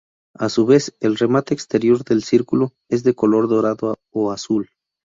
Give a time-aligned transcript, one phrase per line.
[0.33, 4.71] A su vez, el remate exterior del círculo es de color dorado o azul.